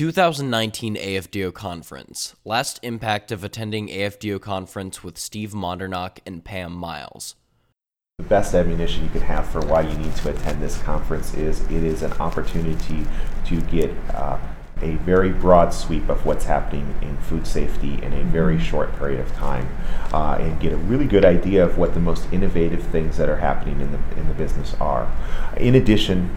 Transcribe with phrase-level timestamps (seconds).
[0.00, 2.34] 2019 AFDO Conference.
[2.42, 7.34] Last impact of attending AFDO Conference with Steve Mandernach and Pam Miles.
[8.16, 11.60] The best ammunition you can have for why you need to attend this conference is
[11.64, 13.04] it is an opportunity
[13.44, 14.38] to get uh,
[14.80, 18.64] a very broad sweep of what's happening in food safety in a very mm-hmm.
[18.64, 19.68] short period of time
[20.14, 23.36] uh, and get a really good idea of what the most innovative things that are
[23.36, 25.12] happening in the, in the business are.
[25.58, 26.30] In addition,